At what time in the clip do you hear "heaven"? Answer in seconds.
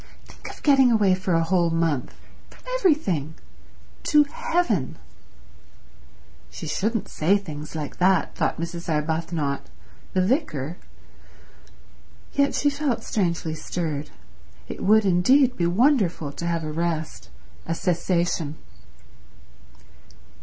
4.23-4.97